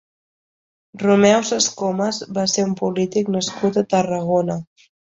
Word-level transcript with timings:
Romeu 1.03 1.45
Sescomes 1.51 2.23
va 2.39 2.47
ser 2.57 2.67
un 2.71 2.75
polític 2.83 3.35
nascut 3.39 3.83
a 3.85 3.89
Tarragona. 3.95 4.63